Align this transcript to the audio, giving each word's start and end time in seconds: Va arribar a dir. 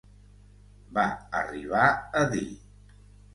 Va 0.95 1.03
arribar 1.41 1.85
a 2.23 2.25
dir. 2.33 2.49